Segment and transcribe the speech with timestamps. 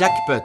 [0.00, 0.42] Jackpot.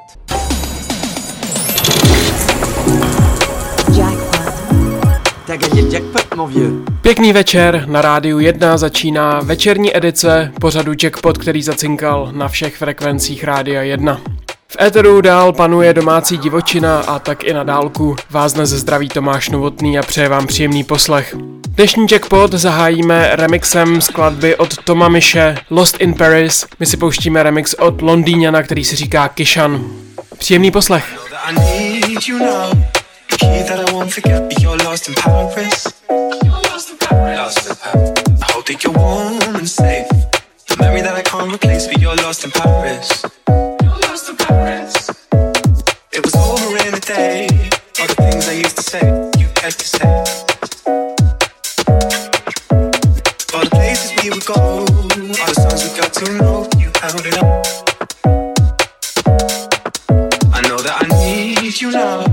[5.48, 6.86] Gagné le jackpot, mon vieux.
[7.02, 13.44] Pěkný večer, na rádiu 1 začíná večerní edice pořadu Jackpot, který zacinkal na všech frekvencích
[13.44, 14.22] Rádia 1.
[14.72, 19.50] V éteru dál panuje domácí divočina a tak i na dálku vás dnes zdraví Tomáš
[19.50, 21.36] Novotný a přeje vám příjemný poslech.
[21.68, 26.66] Dnešní jackpot zahájíme remixem skladby od Toma Miše Lost in Paris.
[26.80, 29.86] My si pouštíme remix od Londýňana, který si říká Kishan.
[30.38, 31.06] Příjemný poslech.
[39.66, 40.08] Safe.
[40.70, 43.26] The memory that I can't replace, but you're lost in Paris.
[44.38, 45.10] Paris.
[46.12, 47.48] It was over in a day.
[48.00, 49.06] All the things I used to say,
[49.38, 50.10] you kept to say.
[53.54, 57.26] All the places we would go, all the songs we got to know, you held
[57.26, 57.66] it up.
[60.54, 62.24] I know that I need you now.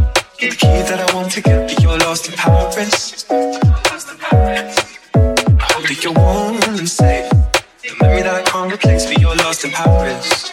[0.40, 3.24] The key that I want to get, but you're lost in Paris.
[3.30, 3.34] I
[5.72, 7.30] hope that you're warm and safe.
[7.82, 10.52] The memory that I can't replace, but you're lost in Paris.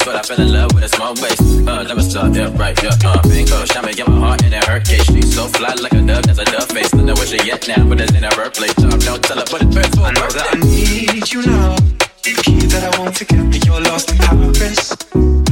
[0.00, 0.06] Race.
[0.06, 1.68] But I fell in love with a small waist.
[1.68, 3.22] Uh, never stop, yeah, right, yeah, uh.
[3.22, 5.04] Bingo, shot me, get my heart in a hurt case.
[5.04, 6.90] She's so fly like a dove, that's a dove face.
[6.90, 8.74] Don't know where she yet now, but it's in her birthplace.
[8.74, 11.76] Talk, don't tell her, but it's birth for I know that I need you now.
[12.22, 15.49] The key that I want to get, me, you're lost in Paris.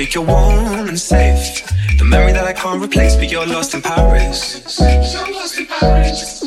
[0.00, 1.62] That you're warm and safe.
[1.98, 4.78] The memory that I can't replace, but you're lost in Paris.
[4.80, 6.39] You're lost in Paris.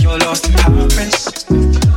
[0.00, 1.93] You're lost in Paris.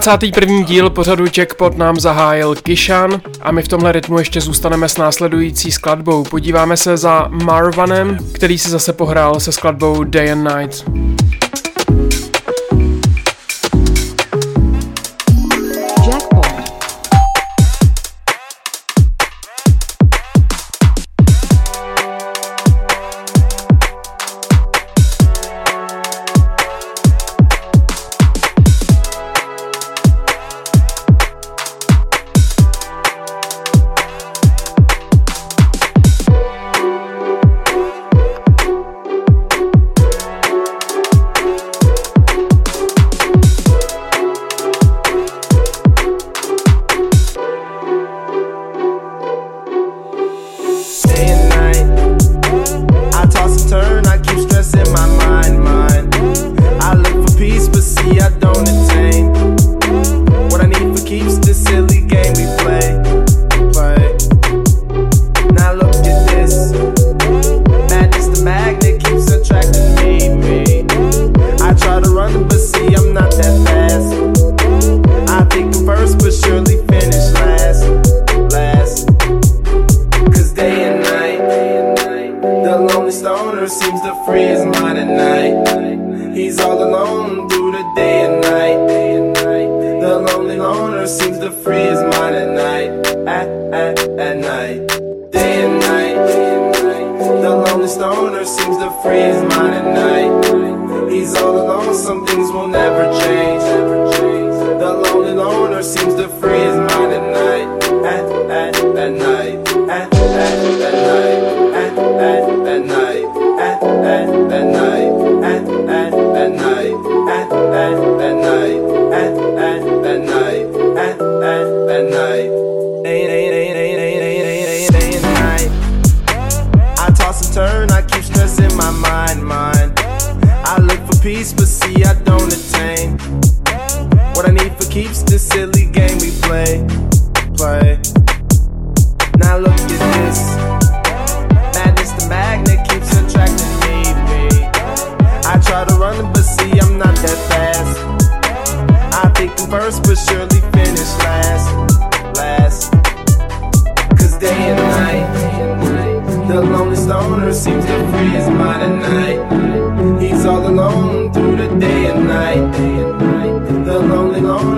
[0.00, 0.62] 21.
[0.62, 5.72] díl pořadu Jackpot nám zahájil Kishan a my v tomhle rytmu ještě zůstaneme s následující
[5.72, 6.24] skladbou.
[6.24, 11.05] Podíváme se za Marvanem, který si zase pohrál se skladbou Day and Night.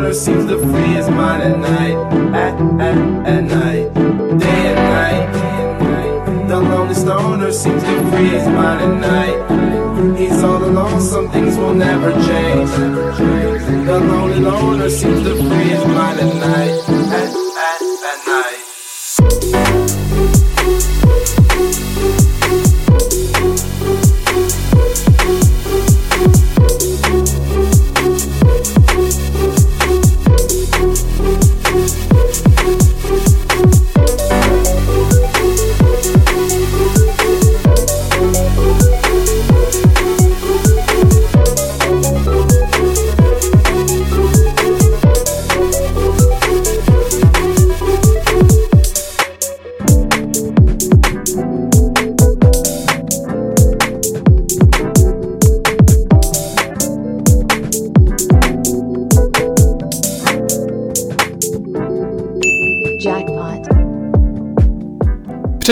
[0.09, 1.97] river seems to free his mind at night,
[2.35, 2.97] at, at,
[3.27, 3.95] at night,
[4.41, 4.81] day and
[5.85, 6.49] night.
[6.49, 10.19] The lonely stoner seems to free his mind at night.
[10.19, 12.71] He's all alone, some things will never change.
[13.87, 16.75] The lonely loner seems to free his mind at night,
[17.19, 17.29] at,
[17.67, 19.88] at, at night.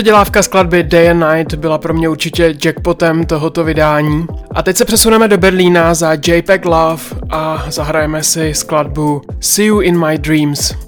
[0.06, 4.26] předělávka skladby Day and Night byla pro mě určitě jackpotem tohoto vydání.
[4.54, 9.80] A teď se přesuneme do Berlína za JPEG Love a zahrajeme si skladbu See You
[9.80, 10.85] in My Dreams.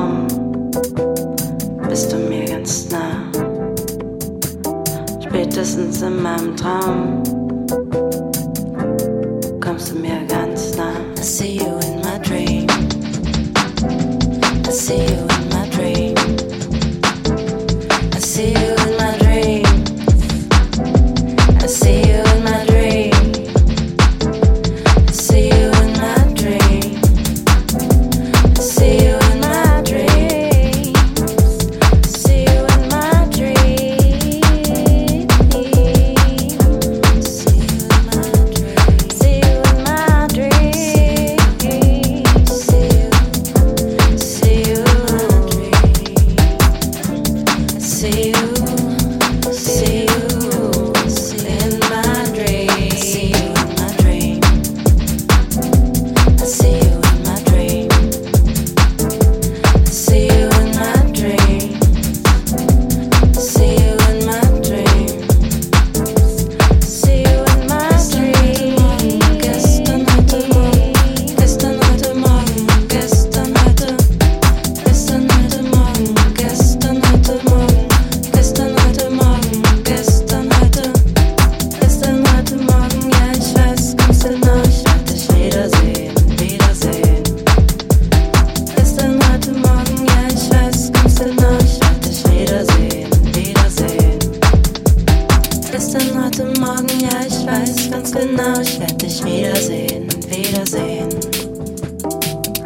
[0.00, 0.26] Traum
[1.88, 3.30] bist du mir ganz nah.
[5.20, 7.22] Spätestens in meinem Traum
[9.60, 10.94] kommst du mir ganz nah.
[11.18, 12.66] I see you in my dream.
[14.66, 15.29] I see you.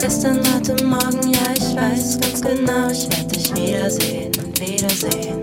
[0.04, 5.38] gestern, heute, morgen, ja, ich weiß ganz genau, ich werde dich wiedersehen und wiedersehen.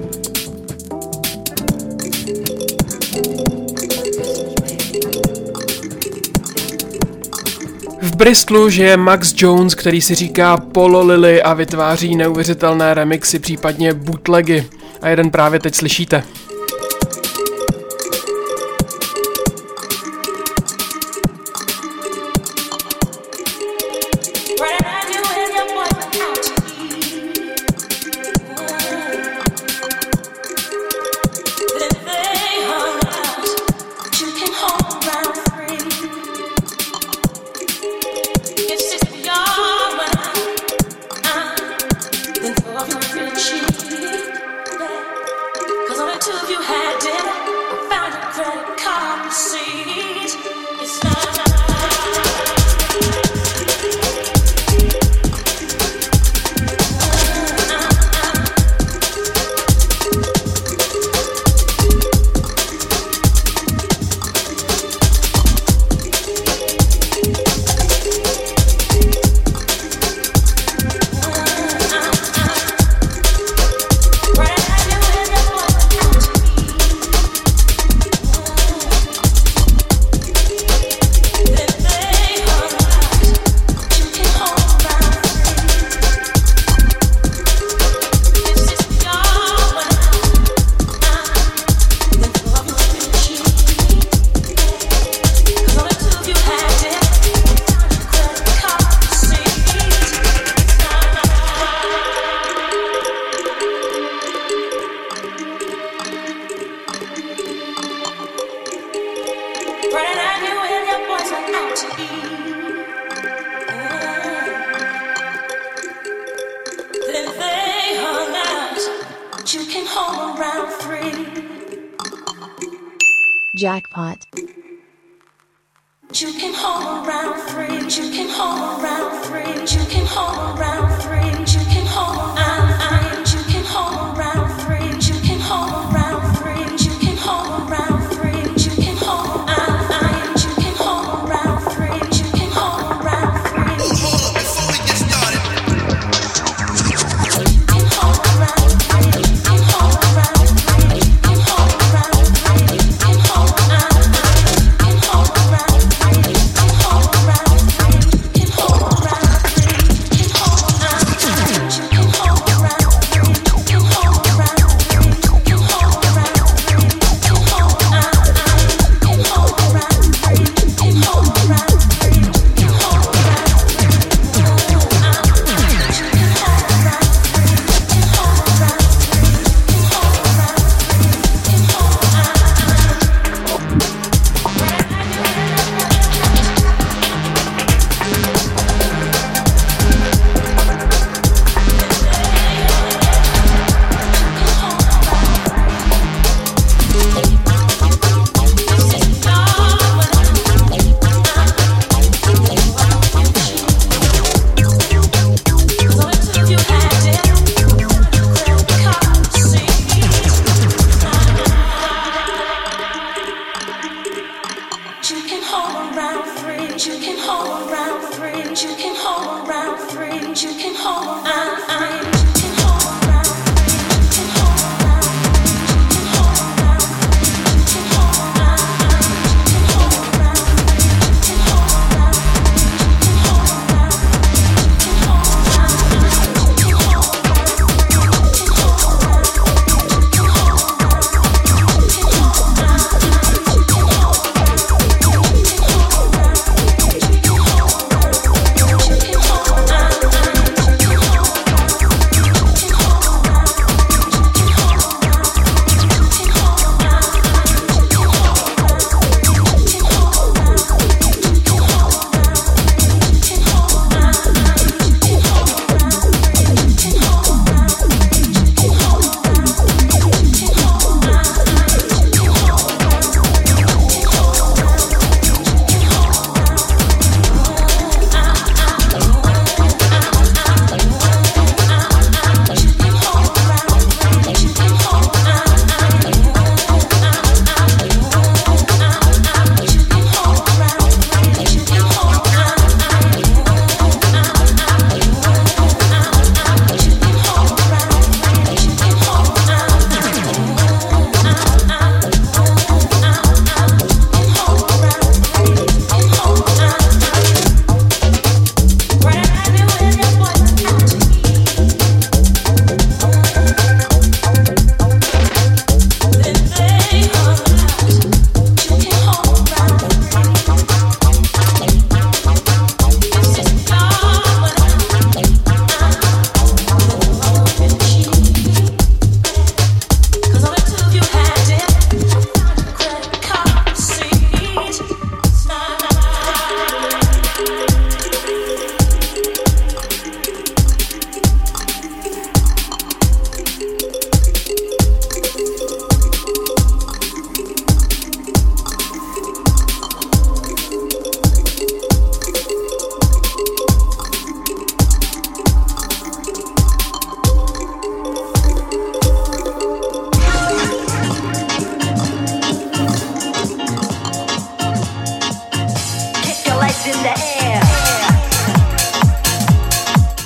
[8.02, 13.94] V Bristlu žije Max Jones, který si říká Polo Lily a vytváří neuvěřitelné remixy, případně
[13.94, 14.66] bootlegy.
[15.02, 16.24] A jeden právě teď slyšíte.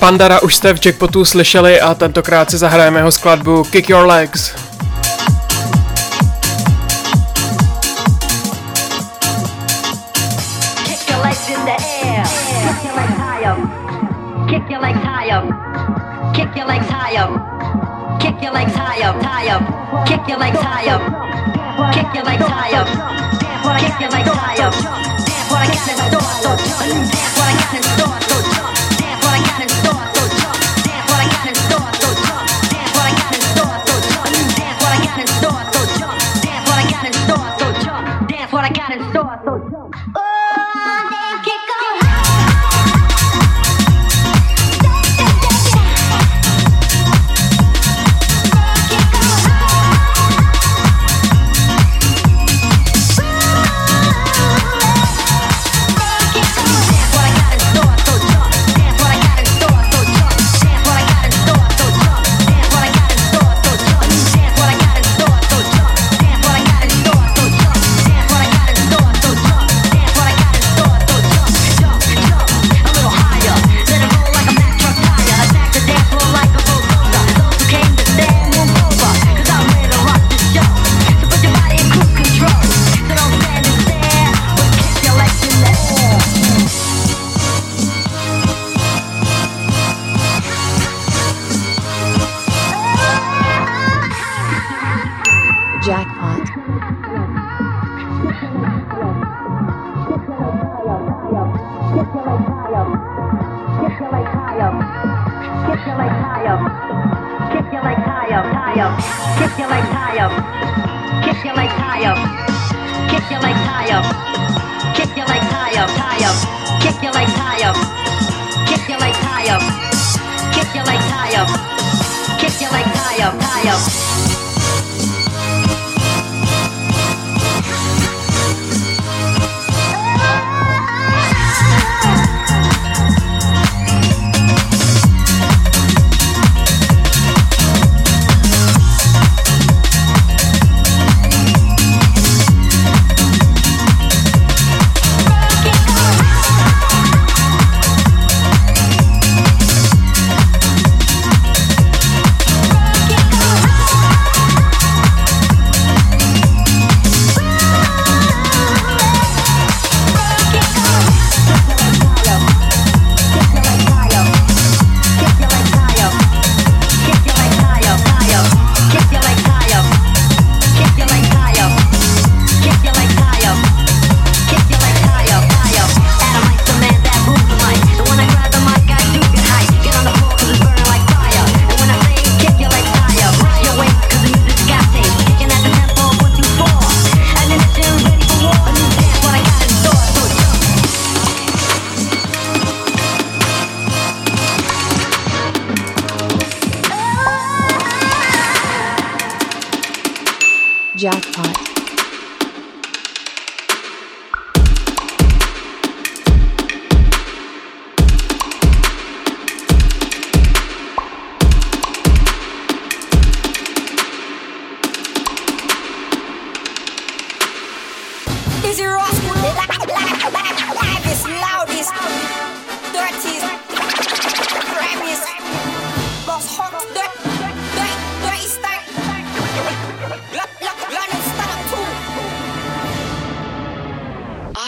[0.06, 4.54] Pandara už jste v Jackpotu slyšeli a tentokrát si zahrajeme jeho skladbu Kick Your Legs.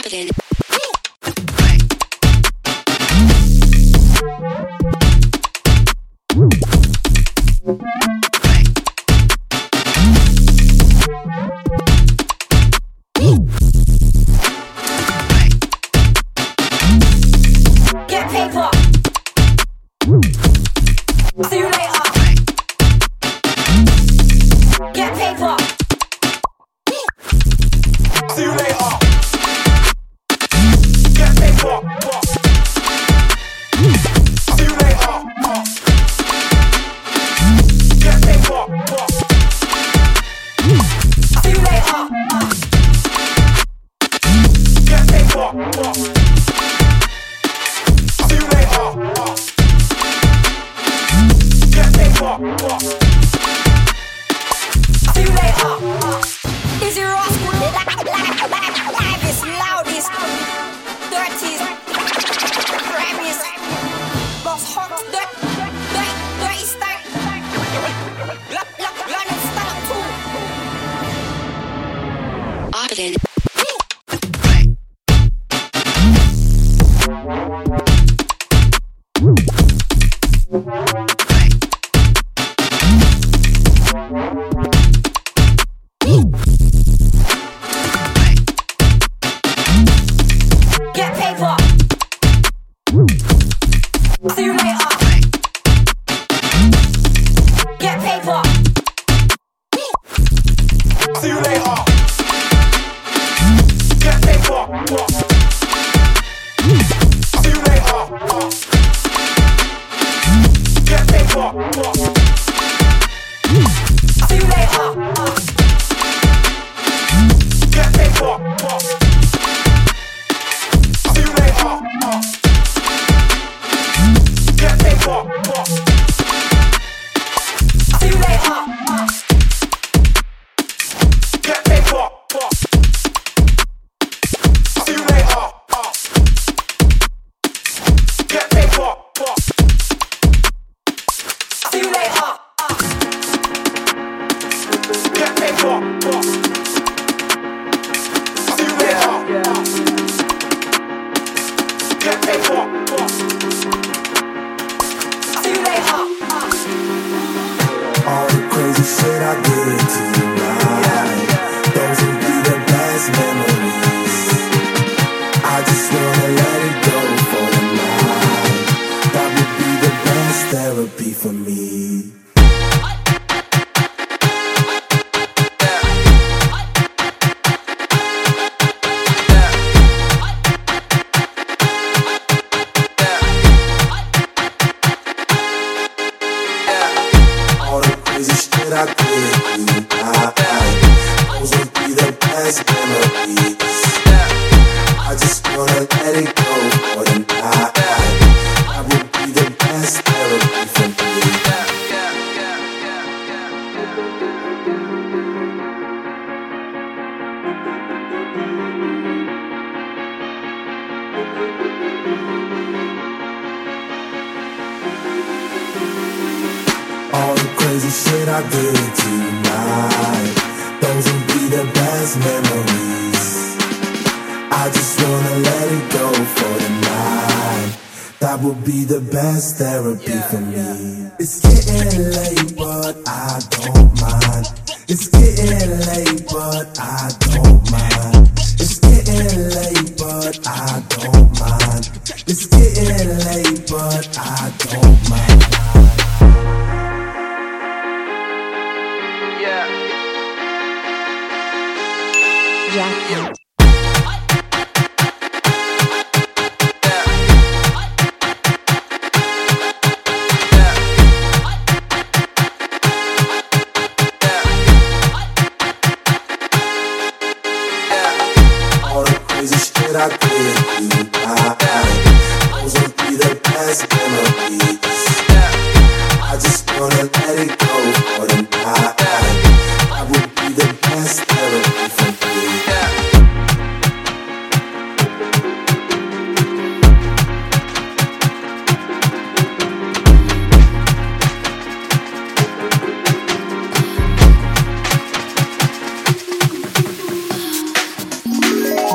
[0.09, 0.46] confident.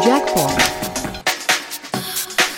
[0.07, 0.63] Jackpot.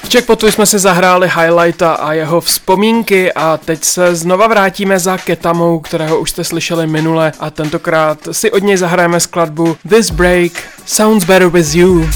[0.04, 5.18] V Jackpotu jsme si zahráli highlighta a jeho vzpomínky a teď se znova vrátíme za
[5.18, 10.52] Ketamou, kterého už jste slyšeli minule a tentokrát si od něj zahrajeme skladbu This Break
[10.86, 12.08] Sounds Better With You.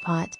[0.00, 0.36] jackpot.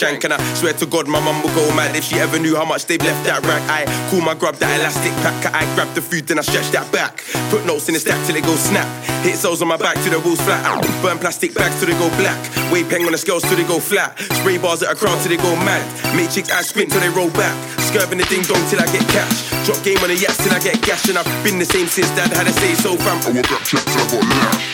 [0.00, 0.24] Shank.
[0.24, 2.64] And I swear to God, my mum will go mad if she ever knew how
[2.64, 3.60] much they've left that rack.
[3.68, 5.52] I cool my grub, that elastic pack.
[5.52, 7.20] I grab the food, then I stretch that back.
[7.52, 8.88] Put notes in the stack till it goes snap.
[9.20, 10.64] Hit soles on my back till the walls flat.
[11.04, 12.40] Burn plastic bags till they go black.
[12.72, 14.16] Weight peng on the scales till they go flat.
[14.40, 15.84] Spray bars at a crowd till they go mad.
[16.16, 17.52] Make chicks ass squint till they roll back.
[17.92, 19.52] Skirving the ding dong till I get cash.
[19.68, 21.12] Drop game on the yachts till I get gash.
[21.12, 23.20] And I've been the same since dad had a say so, fam.
[23.28, 24.69] I want that check I got laugh.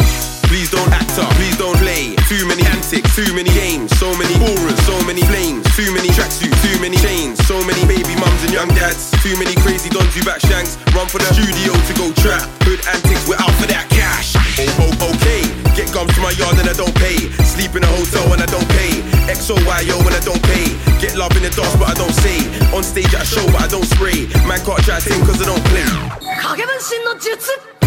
[0.57, 2.17] Please don't act up, please don't play.
[2.33, 6.57] Too many antics, too many games, so many ballers, so many flames, too many tracksuits,
[6.65, 10.25] too many chains, so many baby mums and young dads, too many crazy dons who
[10.25, 10.81] back shanks.
[10.97, 12.49] Run for the studio to go trap.
[12.65, 14.33] Hood antics, we're out for that cash.
[14.57, 15.45] Oh, oh, okay.
[15.77, 17.21] Get gums to my yard and I don't pay.
[17.45, 19.05] Sleep in a hotel and I don't pay.
[19.29, 20.73] XOYO and I don't pay.
[21.05, 22.41] Get love in the dance but I don't say.
[22.73, 24.25] On stage at a show but I don't spray.
[24.49, 25.85] Man can't try to cause I don't play.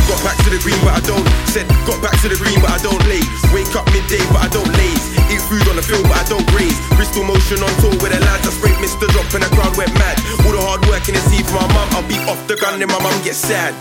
[0.09, 1.21] Got back to the green, but I don't.
[1.53, 3.21] Said, got back to the green, but I don't lay.
[3.53, 5.05] Wake up midday, but I don't laze.
[5.29, 6.73] Eat food on the field, but I don't graze.
[6.97, 8.49] Bristol motion on tour with the lads.
[8.49, 9.05] I sprayed Mr.
[9.13, 10.17] Drop and the crowd went mad.
[10.49, 11.87] All the hard work in the sea for my mum.
[11.93, 13.77] I'll be off the gun, then my mum gets sad.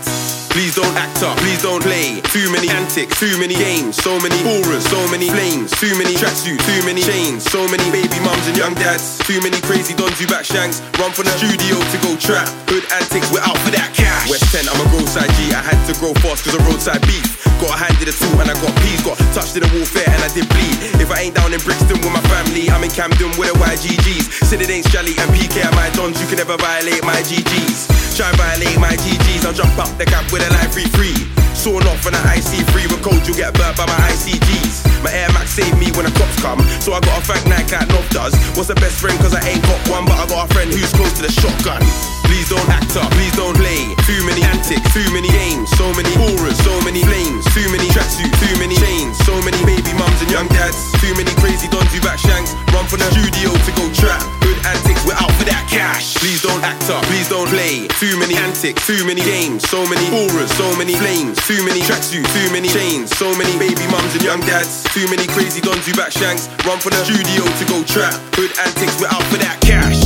[0.59, 2.19] Please don't act up, please don't play.
[2.35, 6.59] Too many antics, too many games, so many ballers, so many flames, too many tracksuits,
[6.67, 10.27] too many chains, so many baby mums and young dads, too many crazy dons who
[10.27, 10.81] back shanks.
[10.99, 12.51] Run from the studio to go trap.
[12.67, 14.29] Hood antics, we're out for that cash.
[14.29, 15.55] West 10, I'm a roadside G.
[15.55, 17.28] I had to grow fast cause of roadside beef.
[17.59, 19.01] Got a hand in the tool and I got peas.
[19.03, 20.77] Got touched in the warfare and I did bleed.
[20.99, 24.47] If I ain't down in Brixton with my family, I'm in Camden with the YGGs.
[24.47, 26.19] Said it ain't Shelly and PK at my dons.
[26.19, 28.15] You can never violate my GGs.
[28.15, 29.45] Try and violate my GGs.
[29.45, 31.17] I'll jump up the gap with a life free free.
[31.59, 35.03] Sawn off on an IC3 with cold, you'll get burnt by my ICGs.
[35.03, 37.75] My Air Max saved me when the cops come, so I got a thank Nike
[37.75, 38.33] like Nov does.
[38.55, 39.19] What's the best friend?
[39.19, 41.83] Cause I ain't got one, but I got a friend who's close to the shotgun.
[42.29, 43.89] Please don't act up, please don't play.
[44.05, 48.37] Too many antics, too many games, so many auras, so many flames, too many tracksuits,
[48.37, 51.97] too many chains, so many baby mums and young dads, too many crazy dons who
[52.05, 52.53] back shanks.
[52.69, 54.21] Run from the studio to go trap.
[54.45, 56.21] Hood antics, we're out for that cash.
[56.21, 57.89] Please don't act up, please don't play.
[57.97, 62.29] Too many antics, too many games, so many auras, so many flames, too many tracksuits,
[62.29, 65.97] too many chains, so many baby mums and young dads, too many crazy dons who
[65.97, 66.45] back shanks.
[66.61, 68.13] Run from the studio to go trap.
[68.37, 69.97] Hood antics, we're out for that cash.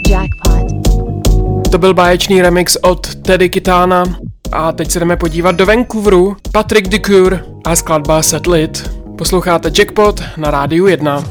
[0.00, 0.71] Jackpot.
[1.72, 4.04] To byl báječný remix od Teddy Kitana.
[4.52, 6.36] A teď se jdeme podívat do Vancouveru.
[6.52, 8.90] Patrick Ducour a skladba Setlit.
[9.18, 11.24] Posloucháte Jackpot na rádiu 1.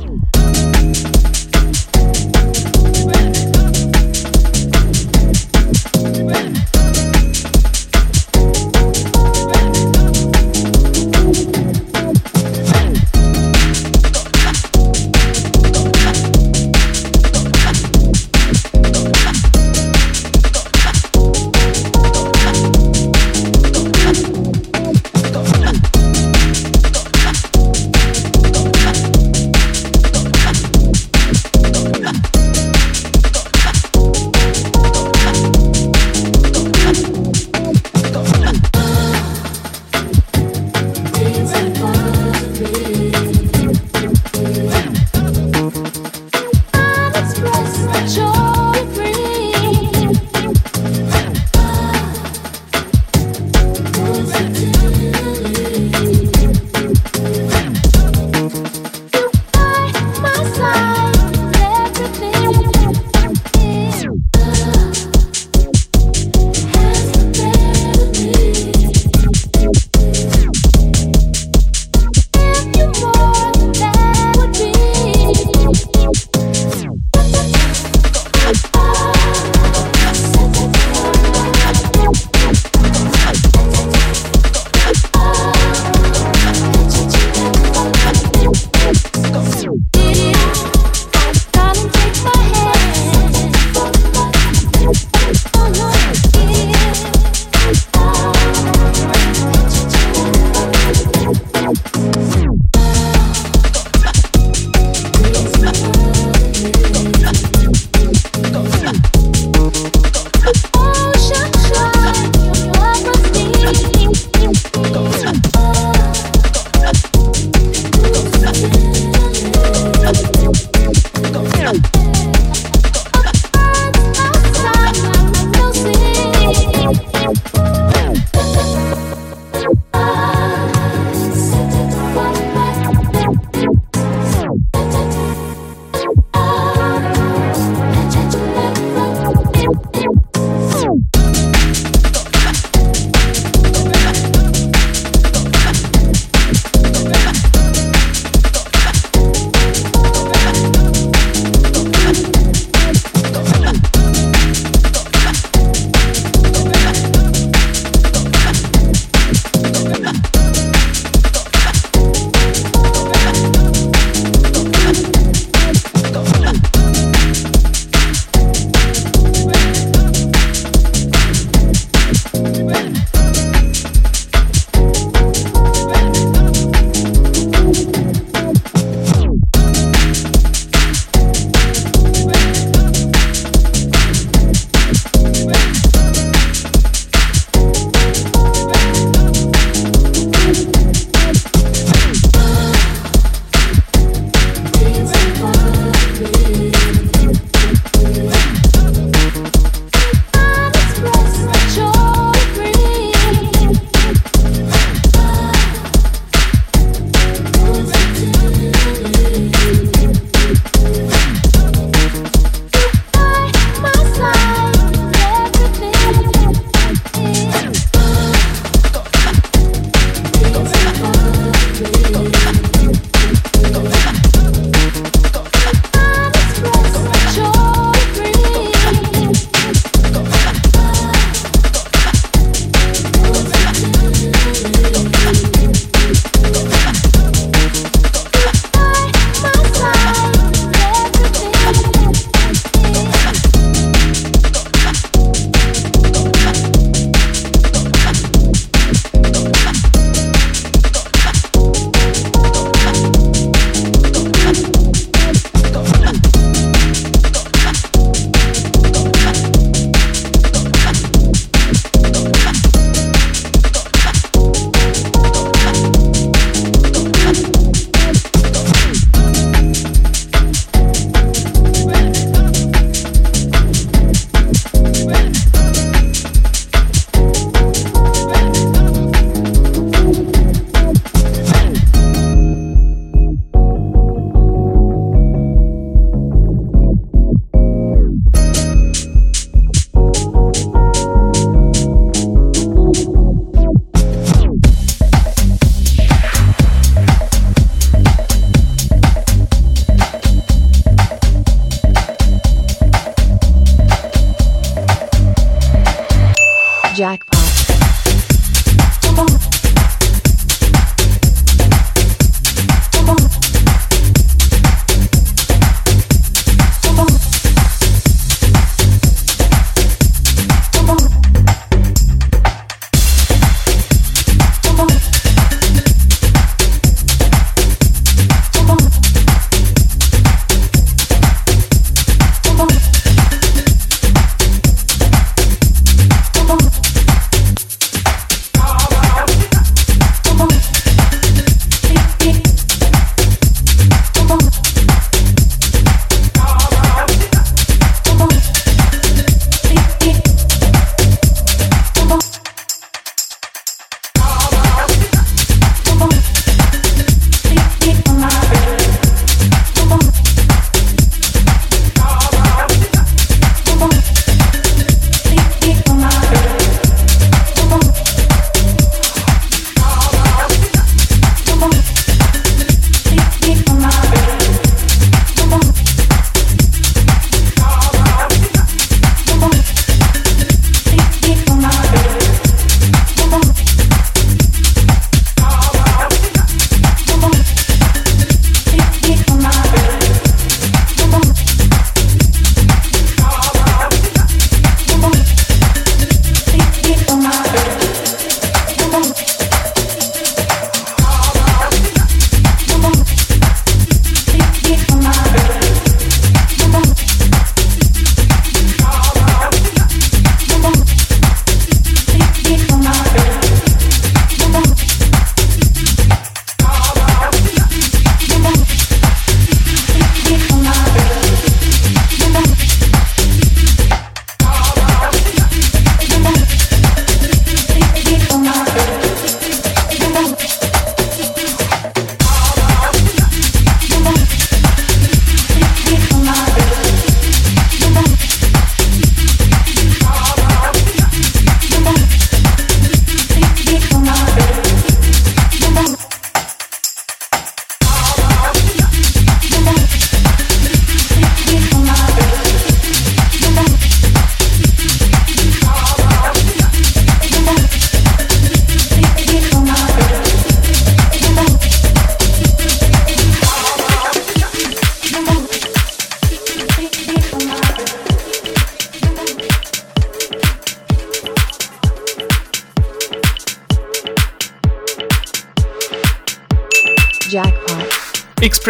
[324.82, 325.11] Jackpot.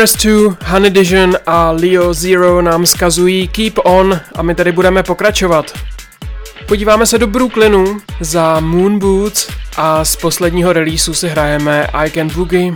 [0.01, 5.03] Express 2, Honey Dijon a Leo Zero nám zkazují Keep On a my tady budeme
[5.03, 5.73] pokračovat.
[6.67, 12.27] Podíváme se do Brooklynu za Moon Boots a z posledního releaseu si hrajeme I Can
[12.27, 12.73] Boogie.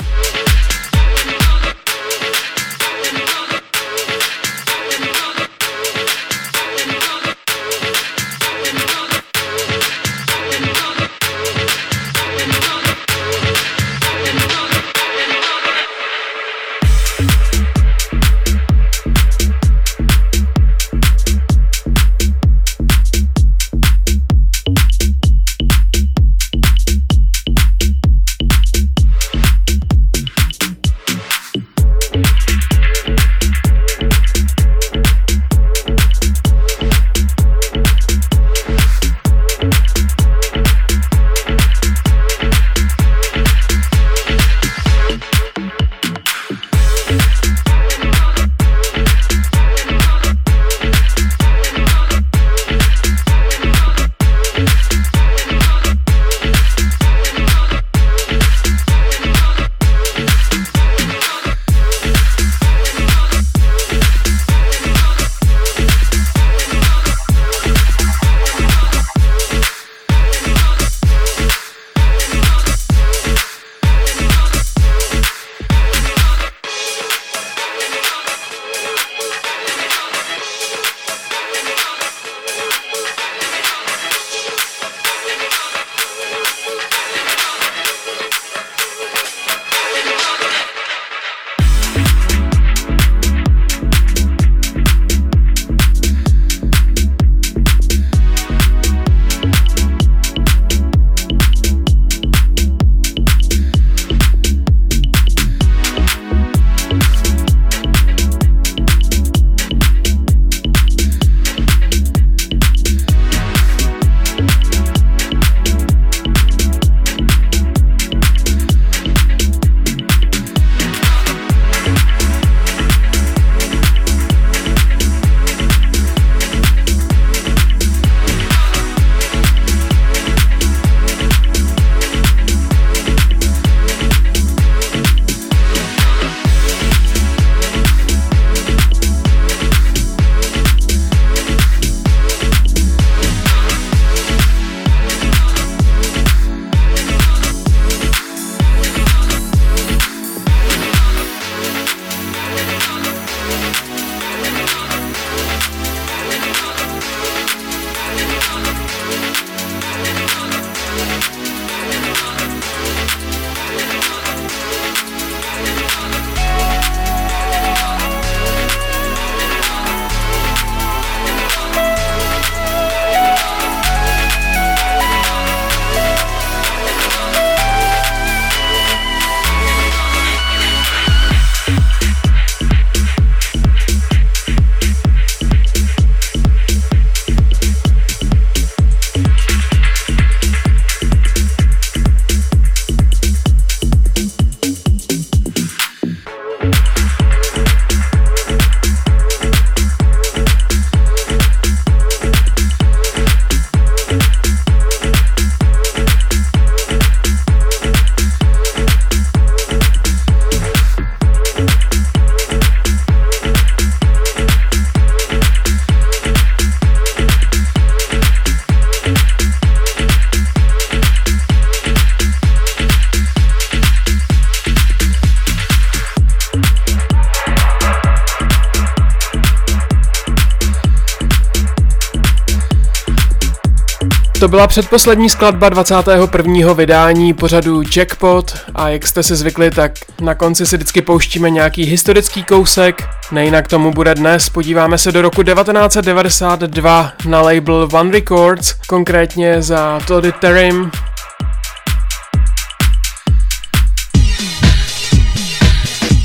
[234.46, 236.74] To byla předposlední skladba 21.
[236.74, 239.92] vydání pořadu Jackpot a jak jste si zvykli, tak
[240.22, 243.04] na konci si vždycky pouštíme nějaký historický kousek.
[243.32, 250.00] Nejinak tomu bude dnes, podíváme se do roku 1992 na label One Records, konkrétně za
[250.08, 250.92] Toddy Terim,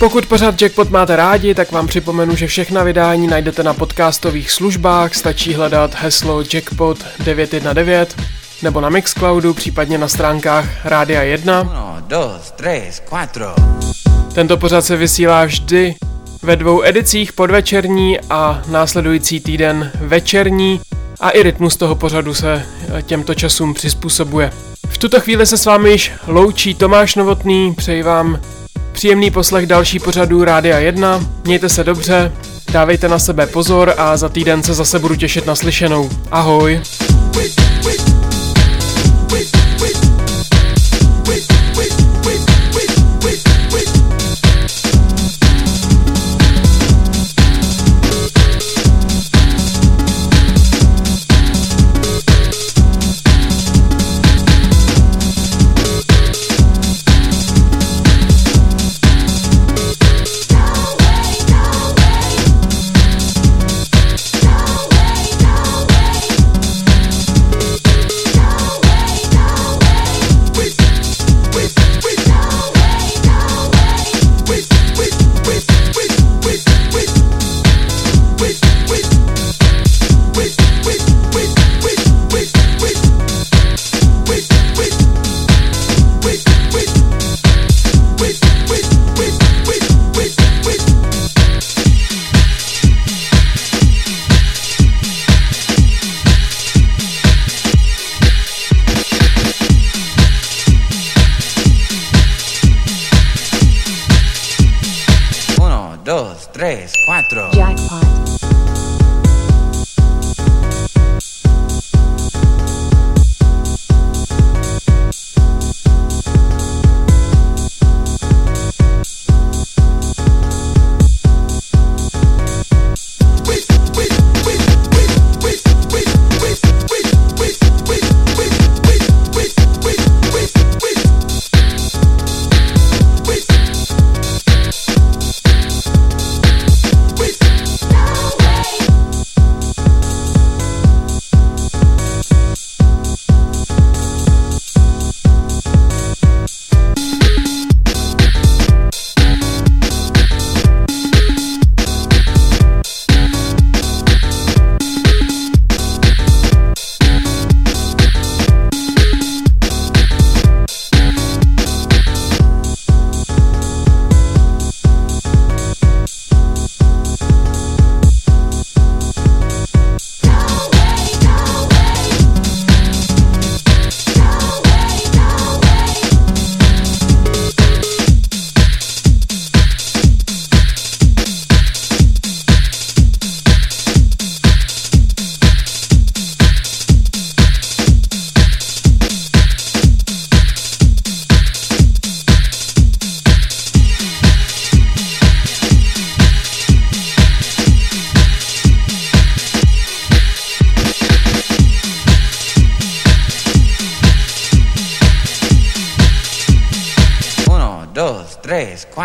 [0.01, 5.15] Pokud pořád Jackpot máte rádi, tak vám připomenu, že všechna vydání najdete na podcastových službách,
[5.15, 8.17] stačí hledat heslo Jackpot 919
[8.63, 11.61] nebo na Mixcloudu, případně na stránkách Rádia 1.
[11.61, 13.55] Uno, dos, tres, cuatro.
[14.35, 15.95] Tento pořad se vysílá vždy
[16.43, 20.81] ve dvou edicích podvečerní a následující týden večerní
[21.21, 22.67] a i rytmus toho pořadu se
[23.03, 24.51] těmto časům přizpůsobuje.
[24.89, 28.41] V tuto chvíli se s vámi již loučí Tomáš Novotný, přeji vám
[28.93, 32.33] Příjemný poslech další pořadů Rádia 1, mějte se dobře,
[32.73, 36.11] dávejte na sebe pozor a za týden se zase budu těšit na slyšenou.
[36.31, 36.81] Ahoj!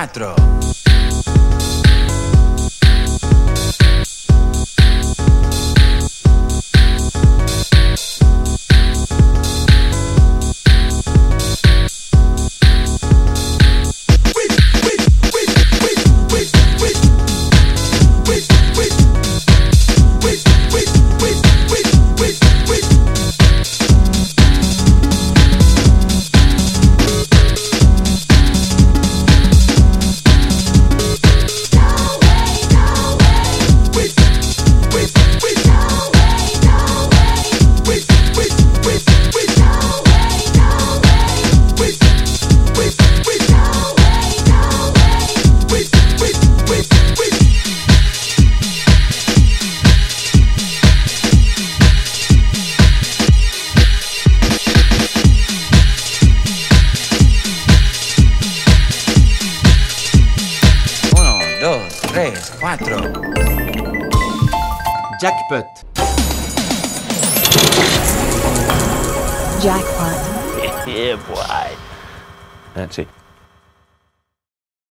[0.06, 0.45] teatro.